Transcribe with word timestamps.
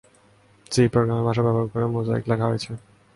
C 0.71 0.81
programming 0.93 1.23
ভাষা 1.27 1.41
ব্যবহার 1.45 1.67
করে 1.71 1.85
মোজাইক 1.95 2.23
লেখা 2.31 2.45
হয়েছে। 2.49 2.71